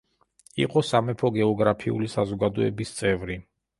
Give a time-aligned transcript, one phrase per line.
[0.63, 3.37] იყო სამეფო გეოგრაფიული საზოგადოების წევრი.